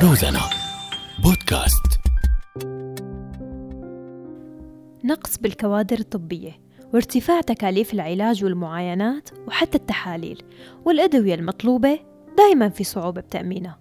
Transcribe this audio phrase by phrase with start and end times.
[0.00, 0.40] روزانا
[1.22, 2.00] بودكاست.
[5.04, 6.60] نقص بالكوادر الطبية
[6.94, 10.42] وارتفاع تكاليف العلاج والمعاينات وحتى التحاليل
[10.84, 11.98] والأدوية المطلوبة
[12.36, 13.78] دايما في صعوبة بتأمينها.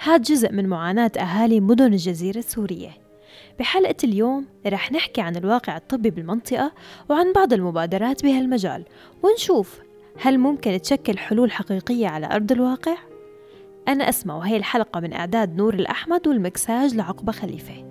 [0.00, 2.90] هاد جزء من معاناة أهالي مدن الجزيرة السورية.
[3.58, 6.72] بحلقة اليوم رح نحكي عن الواقع الطبي بالمنطقة
[7.08, 8.84] وعن بعض المبادرات بهالمجال
[9.22, 9.80] ونشوف
[10.20, 12.96] هل ممكن تشكل حلول حقيقية على أرض الواقع؟
[13.88, 17.84] أنا أسمع وهي الحلقة من إعداد نور الأحمد والمكساج لعقبة خليفة.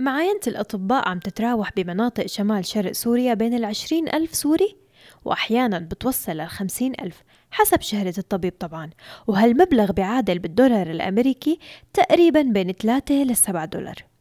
[0.00, 4.76] معاينة الأطباء عم تتراوح بمناطق شمال شرق سوريا بين العشرين ألف سوري
[5.24, 8.90] وأحيانا بتوصل للخمسين ألف حسب شهرة الطبيب طبعا.
[9.26, 11.58] وهالمبلغ بيعادل بالدولار الأمريكي
[11.92, 14.11] تقريبا بين 3 ل 7 دولار.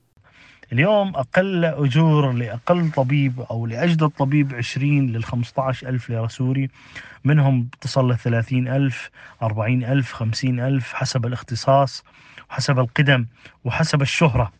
[0.73, 6.69] اليوم أقل أجور لأقل طبيب أو لأجدد طبيب 20 لل 15 ألف ليرة سوري
[7.25, 9.09] منهم تصل ل 30 ألف
[9.41, 12.03] 40 ألف 50 ألف حسب الاختصاص
[12.49, 13.25] وحسب القدم
[13.63, 14.51] وحسب الشهرة.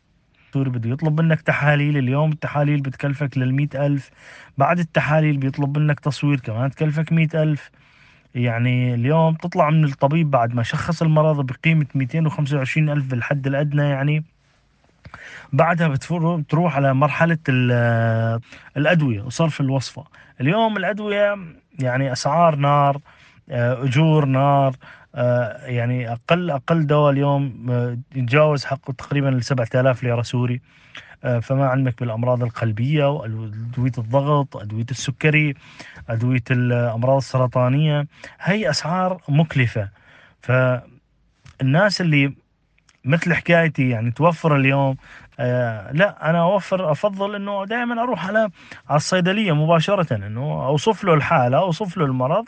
[0.53, 4.09] سوري بده يطلب منك تحاليل اليوم التحاليل بتكلفك للمئة ألف
[4.57, 7.71] بعد التحاليل بيطلب منك تصوير كمان تكلفك مئة ألف.
[8.35, 14.23] يعني اليوم تطلع من الطبيب بعد ما شخص المرض بقيمة 225 ألف بالحد الأدنى يعني.
[15.53, 17.37] بعدها بتروح على مرحلة
[18.77, 20.03] الأدوية وصرف الوصفة.
[20.41, 21.37] اليوم الأدوية
[21.79, 23.01] يعني أسعار نار
[23.49, 24.75] آه، أجور نار
[25.15, 30.61] آه، يعني أقل أقل دواء اليوم آه، يتجاوز حقه تقريبا ل 7000 ليرة سوري.
[31.41, 35.53] فما عندك بالأمراض القلبية وأدوية الضغط أدوية السكري
[36.09, 38.07] أدوية الأمراض السرطانية.
[38.41, 39.89] هي أسعار مكلفة.
[40.41, 42.33] فالناس اللي
[43.05, 44.97] مثل حكايتي يعني توفر اليوم.
[45.39, 48.49] آه لا أنا أوفر أفضل إنه دائما أروح على
[48.89, 52.45] على الصيدلية مباشرة إنه أوصف له الحالة أوصف له المرض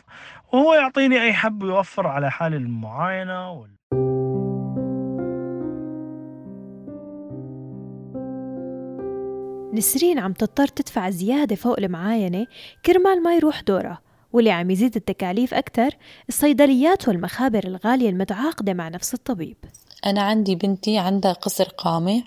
[0.52, 3.70] وهو يعطيني أي حب يوفر على حال المعاينة وال...
[9.74, 12.46] نسرين عم تضطر تدفع زيادة فوق المعاينة
[12.86, 13.98] كرمال ما يروح دورها
[14.32, 15.90] واللي عم يزيد التكاليف أكثر
[16.28, 19.56] الصيدليات والمخابر الغالية المتعاقدة مع نفس الطبيب.
[20.06, 22.22] أنا عندي بنتي عندها قصر قامة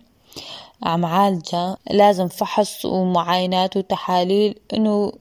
[0.84, 5.12] عم عالجة لازم فحص ومعاينات وتحاليل إنه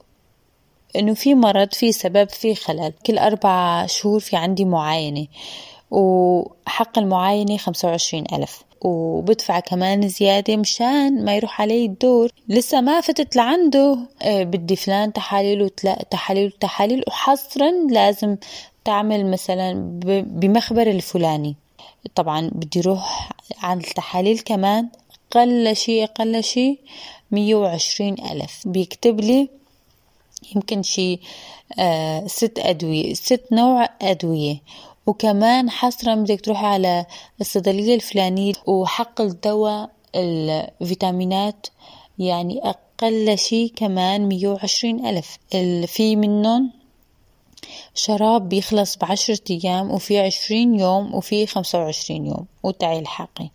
[0.97, 2.93] إنه في مرض في سبب في خلل.
[3.07, 5.27] كل أربع شهور في عندي معاينة
[5.91, 8.65] وحق المعاينة خمسة وعشرين ألف.
[8.81, 12.31] وبدفع كمان زيادة مشان ما يروح علي الدور.
[12.49, 13.99] لسه ما فتت لعنده.
[14.23, 17.05] آه، بدي فلان تحاليل وتلا تحاليل وتحاليل.
[17.09, 18.37] وحصرا لازم
[18.85, 21.57] تعمل مثلا بمخبر الفلاني.
[22.15, 23.31] طبعا بدي روح
[23.63, 24.89] على التحاليل كمان.
[25.33, 26.79] أقل شي أقل شي
[27.31, 28.69] مية وعشرين ألف.
[28.69, 29.49] بيكتب لي
[30.55, 31.21] يمكن شي
[31.79, 34.63] آه ست أدوية ست نوع أدوية.
[35.07, 37.07] وكمان حصرا بدك تروحي على
[37.41, 38.53] الصيدلية الفلانية.
[38.67, 41.67] وحق الدواء الفيتامينات
[42.19, 45.39] يعني أقل شي كمان مية وعشرين ألف.
[45.87, 46.73] في منهم
[47.95, 52.47] شراب بيخلص بعشرة أيام وفي عشرين يوم وفي خمسة وعشرين يوم.
[52.63, 53.51] وتعي الحقي.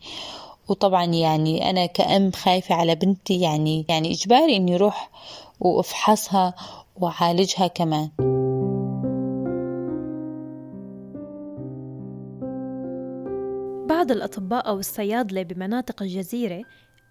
[0.68, 5.10] وطبعا يعني أنا كأم خايفة على بنتي يعني يعني إجباري إني أروح
[5.60, 6.54] وأفحصها
[6.96, 8.10] وأعالجها كمان.
[13.90, 16.64] بعض الأطباء أو الصيادلة بمناطق الجزيرة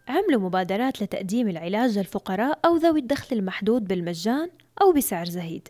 [0.09, 4.51] عملوا مبادرات لتقديم العلاج للفقراء أو ذوي الدخل المحدود بالمجان
[4.83, 5.69] أو بسعر زهيد.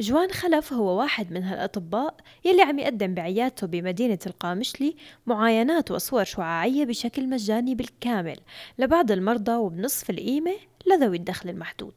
[0.00, 2.14] جوان خلف هو واحد من هالأطباء
[2.44, 8.36] يلي عم يقدم بعيادته بمدينة القامشلي معاينات وصور شعاعية بشكل مجاني بالكامل
[8.78, 10.52] لبعض المرضى وبنصف القيمة
[10.86, 11.92] لذوي الدخل المحدود.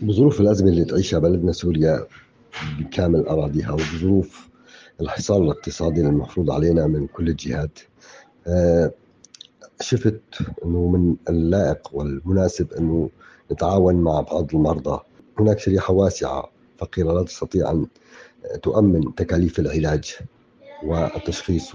[0.00, 2.06] بظروف الأزمة اللي تعيشها بلدنا سوريا
[2.78, 4.48] بكامل أراضيها وبظروف
[5.00, 7.78] الحصار الاقتصادي المفروض علينا من كل الجهات
[8.46, 8.92] آه،
[9.80, 10.20] شفت
[10.64, 13.10] أنه من اللائق والمناسب أنه
[13.52, 15.00] نتعاون مع بعض المرضى.
[15.38, 17.86] هناك شريحة واسعة فقيرة لا تستطيع أن
[18.62, 20.16] تؤمن تكاليف العلاج
[20.84, 21.72] والتشخيص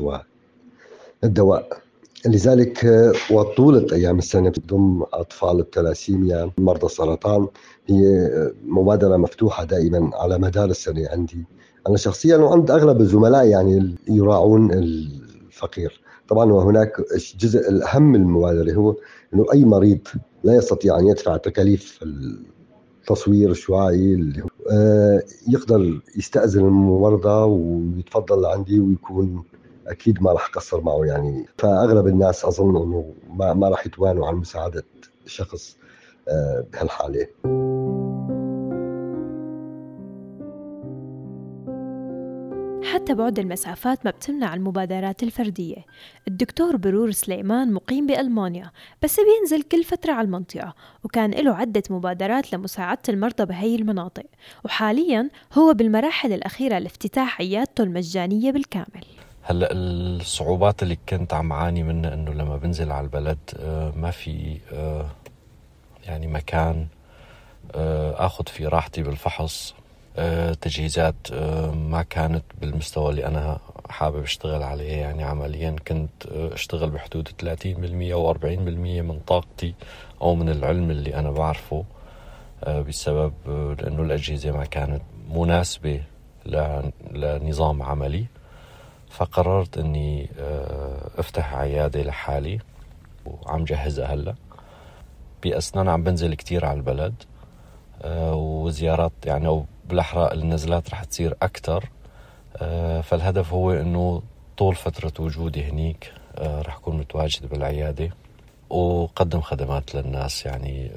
[1.24, 1.82] والدواء.
[2.26, 2.86] لذلك
[3.32, 7.48] وطولة أيام السنة تضم أطفال التلاسيميا مرضى السرطان.
[7.88, 8.30] هي
[8.66, 11.46] مبادرة مفتوحة دائما على مدار السنة عندي.
[11.88, 16.02] أنا شخصيا وعند أغلب الزملاء يعني يراعون الفقير.
[16.28, 17.02] طبعا وهناك
[17.40, 18.96] جزء الأهم من المبادرة هو
[19.34, 20.00] أنه أي مريض
[20.44, 24.46] لا يستطيع أن يدفع تكاليف التصوير الشعاعي اللي آه،
[25.48, 29.44] يقدر يستأذن الممرضة ويتفضل لعندي ويكون
[29.88, 31.46] أكيد ما راح اقصر معه يعني.
[31.58, 34.84] فأغلب الناس أظن إنه ما, ما راح يتوانوا عن مساعدة
[35.26, 35.78] شخص
[36.30, 37.28] آه، بهالحالة.
[43.02, 45.86] وحتى بعد المسافات ما بتمنع المبادرات الفردية.
[46.28, 48.72] الدكتور برور سليمان مقيم بألمانيا
[49.04, 54.24] بس بينزل كل فترة على المنطقة وكان له عدة مبادرات لمساعدة المرضى بهي المناطق.
[54.66, 59.06] وحاليا هو بالمراحل الأخيرة لافتتاح عيادته المجانية بالكامل.
[59.44, 64.58] هلأ الصعوبات اللي كنت عم عاني منها إنه لما بنزل على البلد آه، ما في
[64.74, 65.06] آه،
[66.06, 66.88] يعني مكان
[67.76, 69.76] آه، آخذ فيه راحتي بالفحص
[70.62, 71.34] تجهيزات
[71.74, 73.60] ما كانت بالمستوى اللي أنا
[73.90, 74.92] حابب أشتغل عليه.
[74.92, 78.46] يعني عمليا كنت أشتغل بحدود 30% أو 40%
[79.02, 79.74] من طاقتي
[80.22, 81.84] أو من العلم اللي أنا بعرفه
[82.68, 83.34] بسبب
[83.80, 86.04] لأنه الأجهزة ما كانت مناسبة
[87.12, 88.26] لنظام عملي.
[89.12, 92.60] فقررت إني آه، أفتح عيادة لحالي
[93.26, 94.36] وعم جهزها هلأ.
[95.44, 97.14] باثناء عم بنزل كتير على البلد
[98.02, 101.90] آه، وزيارات يعني أو بالأحرى النزلات رح تصير أكثر
[102.58, 104.22] آه، فالهدف هو إنه
[104.58, 108.10] طول فترة وجودي هنيك رح أكون متواجد بالعيادة
[108.70, 110.92] وقدم خدمات للناس يعني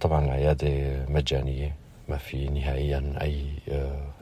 [0.00, 1.76] طبعا العيادة مجانية
[2.08, 3.46] ما في نهائيا أي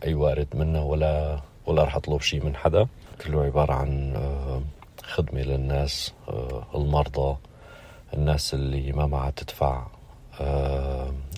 [0.05, 2.87] أي وارد منها ولا ولا رح أطلب شيء من حدا.
[3.27, 4.63] كله عبارة عن آه،
[5.03, 7.37] خدمة للناس آه، المرضى
[8.15, 9.87] الناس اللي ما معها تدفع آه،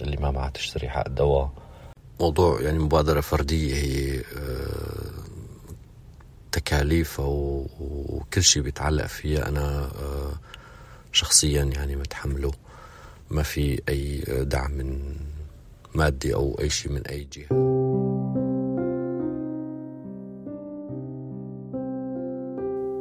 [0.01, 1.51] اللي ما معها تشتري حق دواء
[2.21, 4.23] موضوع يعني مبادرة فردية هي
[6.53, 9.49] تكاليفها وكل شيء بيتعلق فيها.
[9.49, 9.91] أنا
[11.13, 12.53] شخصيا يعني متحمله.
[13.31, 15.17] ما في أي دعم من
[15.95, 17.66] مادي أو أي شيء من أي جهة.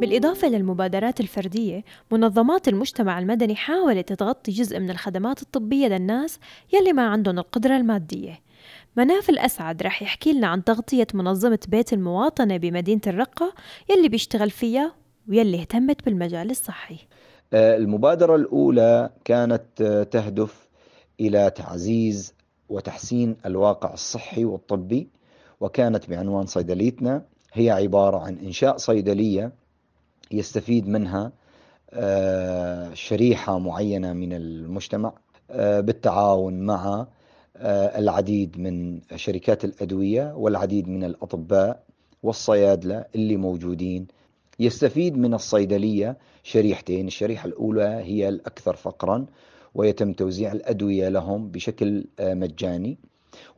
[0.05, 6.39] بالإضافة للمبادرات الفردية منظمات المجتمع المدني حاولت تغطي جزء من الخدمات الطبية للناس
[6.73, 8.39] يلي ما عندهم القدرة المادية.
[8.97, 13.53] مناف الأسعد رح يحكي لنا عن تغطية منظمة بيت المواطنة بمدينة الرقة
[13.89, 14.95] يلي بيشتغل فيها
[15.29, 16.97] ويلي اهتمت بالمجال الصحي.
[17.53, 20.67] آه، المبادرة الأولى كانت آه، تهدف
[21.19, 22.33] إلى تعزيز
[22.69, 25.07] وتحسين الواقع الصحي والطبي
[25.59, 27.25] وكانت بعنوان صيدليتنا.
[27.53, 29.64] هي عبارة عن إنشاء صيدلية
[30.31, 31.31] يستفيد منها
[31.93, 35.13] آه، شريحة معينة من المجتمع
[35.51, 37.07] آه، بالتعاون مع
[37.57, 41.83] آه، العديد من شركات الأدوية والعديد من الأطباء
[42.23, 44.07] والصيادلة اللي موجودين.
[44.59, 49.25] يستفيد من الصيدلية شريحتين الشريحة الأولى هي الأكثر فقرا
[49.75, 52.97] ويتم توزيع الأدوية لهم بشكل مجاني.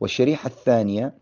[0.00, 1.14] والشريحة الثانية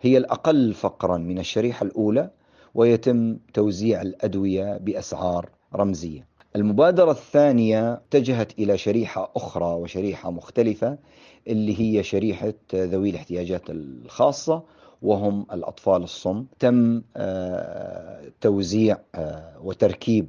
[0.00, 2.30] هي الأقل فقرا من الشريحة الأولى
[2.74, 6.26] ويتم توزيع الأدوية بأسعار رمزية.
[6.56, 10.98] المبادرة الثانية اتجهت إلى شريحة أخرى وشريحة مختلفة
[11.48, 14.62] اللي هي شريحة ذوي الاحتياجات الخاصة
[15.02, 16.44] وهم الأطفال الصم.
[16.58, 20.28] تم آه، توزيع آه، وتركيب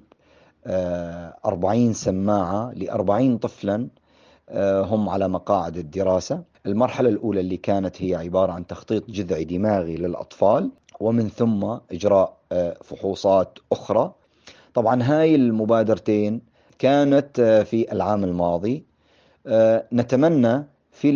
[0.65, 3.87] آه، أربعين سماعة لأربعين طفلا
[4.91, 6.43] هم على مقاعد الدراسة.
[6.65, 10.71] المرحلة الأولى اللي كانت هي عبارة عن تخطيط جذعي دماغي للأطفال.
[10.99, 14.13] ومن ثم إجراء آه، فحوصات أخرى.
[14.73, 16.41] طبعا هاي المبادرتين
[16.79, 18.85] كانت آه، في العام الماضي.
[19.47, 21.11] آه، نتمنى في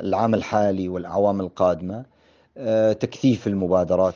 [0.00, 2.04] العام الحالي والأعوام القادمة
[3.00, 4.14] تكثيف المبادرات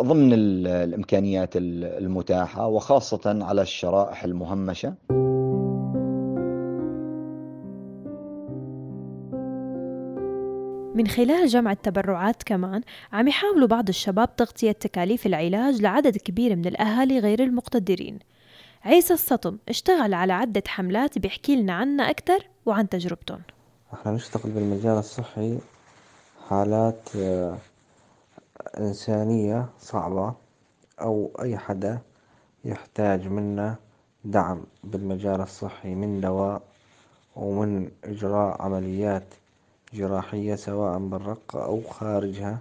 [0.00, 4.94] ضمن الإمكانيات المتاحة وخاصة على الشرائح المهمشة.
[10.96, 16.66] من خلال جمع التبرعات كمان عم يحاولوا بعض الشباب تغطية تكاليف العلاج لعدد كبير من
[16.66, 18.18] الأهالي غير المقتدرين.
[18.84, 23.40] عيسى السطم اشتغل على عدة حملات بيحكي لنا عنها أكثر وعن تجربتهم.
[23.94, 25.58] إحنا نشتغل بالمجال الصحي
[26.48, 27.58] حالات آه،
[28.78, 30.34] إنسانية صعبة
[31.00, 31.98] أو أي حدا
[32.64, 33.76] يحتاج منا
[34.24, 36.62] دعم بالمجال الصحي من دواء
[37.36, 39.24] ومن إجراء عمليات
[39.94, 42.60] جراحية سواء بالرقة أو خارجها.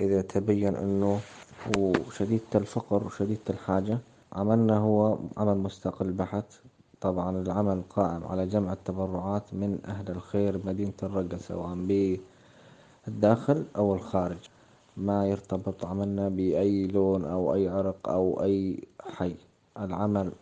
[0.00, 1.20] إذا تبين أنه
[1.76, 3.98] هو شديد الفقر وشديد الحاجة
[4.32, 6.44] عملنا هو عمل مستقل بحث
[7.00, 11.74] طبعا العمل قائم على جمع التبرعات من أهل الخير مدينة الرقة سواء
[13.06, 14.38] بالداخل أو الخارج.
[14.96, 19.34] ما يرتبط عملنا بأي لون أو أي عرق أو أي حي.
[19.80, 20.32] العمل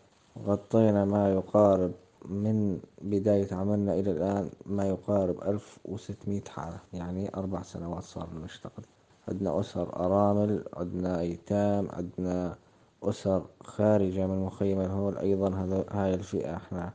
[0.46, 1.92] غطينا ما يقارب
[2.24, 8.84] من بداية عملنا إلى الآن ما يقارب ألف وستمائة حالة يعني أربع سنوات صار نشتغل
[9.28, 12.56] عندنا أسر أرامل عندنا أيتام عندنا
[13.02, 15.18] أسر خارجة من مخيم الهول.
[15.18, 16.92] أيضا هاي الفئة إحنا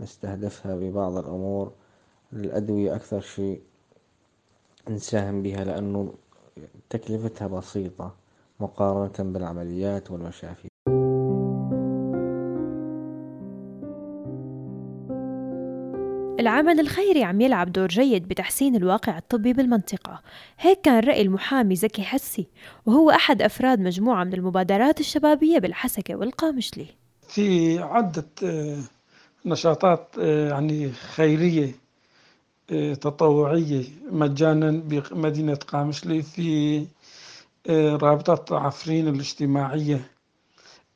[0.00, 1.72] نستهدفها ببعض الأمور.
[2.32, 3.62] الأدوية أكثر شيء
[4.90, 6.14] نساهم بها لأنه
[6.90, 8.14] تكلفتها بسيطة
[8.60, 10.71] مقارنة بالعمليات والمشافي.
[16.42, 20.20] العمل الخيري عم يلعب دور جيد بتحسين الواقع الطبي بالمنطقة.
[20.58, 22.46] هيك كان رأي المحامي زكي حسي
[22.86, 26.86] وهو أحد أفراد مجموعة من المبادرات الشبابية بالحسكة والقامشلي.
[27.28, 28.78] في عدة آه،
[29.46, 31.74] نشاطات آه، يعني خيرية
[32.72, 36.86] آه، تطوعية مجانا بمدينة قامشلي في
[37.68, 40.00] رابطة عفرين الاجتماعية.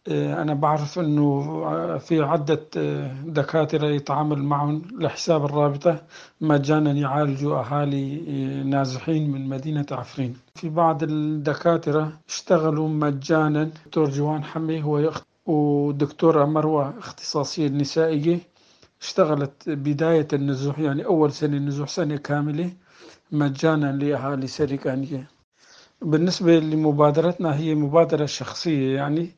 [0.09, 6.03] أنا بعرف أنه في عدة آه، دكاترة يتعامل معهم لحساب الرابطة
[6.41, 10.37] مجانا يعالجوا أهالي آه، نازحين من مدينة عفرين.
[10.55, 13.65] في بعض الدكاترة اشتغلوا مجانا.
[13.65, 15.13] دكتور جوان حمي هو
[15.47, 18.39] ودكتورة مروة اختصاصية نسائية
[19.03, 22.71] اشتغلت بداية النزوح يعني أول سنة نزوح سنة كاملة
[23.33, 25.29] مجانا لأهالي سريكانية
[26.03, 29.31] بالنسبة لمبادرتنا هي مبادرة شخصية يعني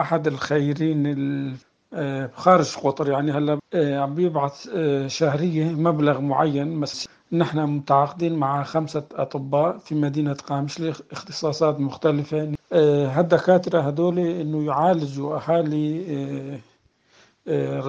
[0.00, 1.06] أحد الخيرين
[1.94, 8.34] آه، خارج قطر يعني هلا آه، عم بيبعث آه، شهرية مبلغ معين بس نحن متعاقدين
[8.34, 12.52] مع خمسة أطباء في مدينة قامشلي اختصاصات مختلفة.
[12.72, 16.60] هالدكاترة هدول إنه يعالجوا أهالي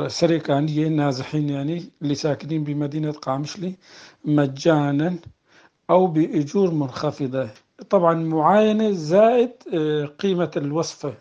[0.07, 3.75] سريكانية نازحين يعني اللي ساكنين بمدينة قامشلي
[4.25, 5.15] مجانا
[5.89, 7.49] أو بأجور منخفضة.
[7.89, 9.51] طبعا معاينة زائد
[10.19, 11.13] قيمة الوصفة.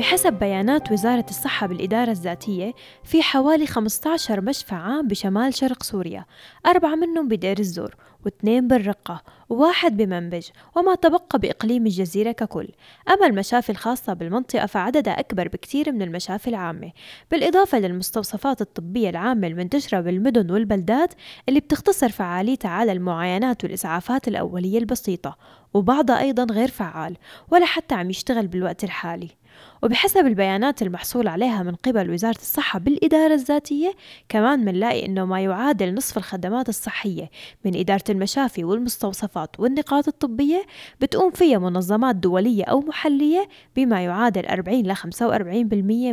[0.00, 6.24] بحسب بيانات وزارة الصحة بالإدارة الذاتية في حوالي 15 مشفى عام بشمال شرق سوريا
[6.66, 12.68] أربعة منهم بدير الزور واثنين بالرقة وواحد بمنبج وما تبقى بإقليم الجزيرة ككل.
[13.08, 16.92] أما المشافي الخاصة بالمنطقة فعددها أكبر بكثير من المشافي العامة.
[17.30, 21.14] بالإضافة للمستوصفات الطبية العامة المنتشرة بالمدن والبلدات
[21.48, 25.36] اللي بتختصر فعاليتها على المعاينات والإسعافات الأولية البسيطة
[25.74, 27.16] وبعضها أيضا غير فعال
[27.50, 29.39] ولا حتى عم يشتغل بالوقت الحالي.
[29.82, 33.92] وبحسب البيانات المحصول عليها من قبل وزارة الصحة بالإدارة الذاتية
[34.28, 37.30] كمان منلاقي أنه ما يعادل نصف الخدمات الصحية
[37.64, 40.62] من إدارة المشافي والمستوصفات والنقاط الطبية
[41.00, 45.04] بتقوم فيها منظمات دولية أو محلية بما يعادل 40 ل 45%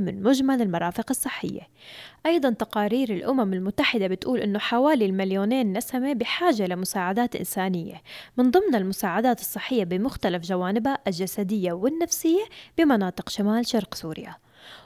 [0.01, 1.61] من مجمل المرافق الصحية.
[2.25, 8.01] أيضا تقارير الأمم المتحدة بتقول أنه حوالي المليونين نسمة بحاجة لمساعدات إنسانية
[8.37, 12.43] من ضمن المساعدات الصحية بمختلف جوانبها الجسدية والنفسية
[12.77, 14.35] بمناطق شمال شرق سوريا.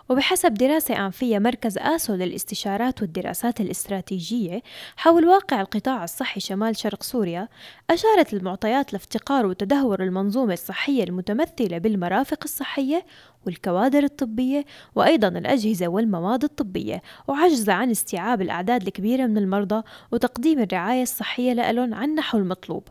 [0.09, 4.61] وبحسب دراسة أنفية مركز آسو للاستشارات والدراسات الاستراتيجية
[4.97, 7.47] حول واقع القطاع الصحي شمال شرق سوريا
[7.89, 13.05] أشارت المعطيات لافتقار وتدهور المنظومة الصحية المتمثلة بالمرافق الصحية
[13.45, 21.03] والكوادر الطبية وأيضا الأجهزة والمواد الطبية وعجز عن استيعاب الأعداد الكبيرة من المرضى وتقديم الرعاية
[21.03, 22.87] الصحية لهم عن نحو المطلوب.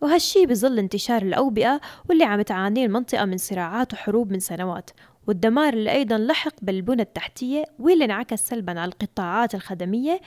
[0.00, 4.90] وهالشي بظل انتشار الأوبئة واللي عم تعانيه المنطقة من صراعات وحروب من سنوات.
[5.26, 10.20] والدمار اللي أيضا لحق بالبنى التحتية واللي انعكس سلبا على القطاعات الخدمية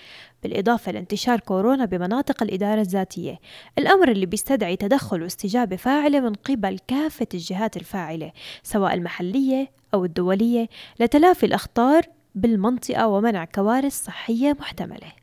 [0.44, 3.40] بالإضافة لانتشار كورونا بمناطق الإدارة الذاتية.
[3.78, 8.32] الأمر اللي بيستدعي تدخل واستجابة فاعلة من قبل كافة الجهات الفاعلة
[8.64, 10.70] سواء المحلية أو الدولية
[11.00, 12.02] لتلافي الأخطار
[12.36, 15.21] بالمنطقة ومنع كوارث صحية محتملة.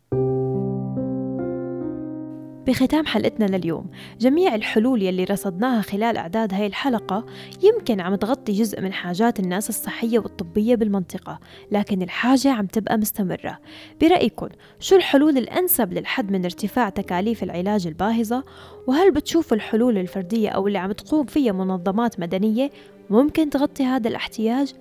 [2.68, 3.90] بختام حلقتنا لليوم.
[4.20, 7.26] جميع الحلول يلي رصدناها خلال أعداد هاي الحلقة
[7.62, 11.40] يمكن عم تغطي جزء من حاجات الناس الصحية والطبية بالمنطقة
[11.72, 13.58] لكن الحاجة عم تبقى مستمرة.
[14.00, 14.48] برأيكم
[14.80, 18.44] شو الحلول الأنسب للحد من ارتفاع تكاليف العلاج الباهظة؟
[18.86, 22.70] وهل بتشوفوا الحلول الفردية أو اللي عم تقوم فيها منظمات مدنية
[23.10, 24.74] ممكن تغطي هذا الاحتياج؟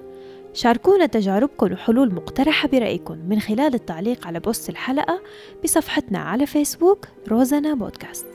[0.57, 5.21] شاركونا تجاربكم وحلول مقترحة برأيكم من خلال التعليق على بوست الحلقة
[5.63, 8.25] بصفحتنا على فيسبوك روزانا بودكاست.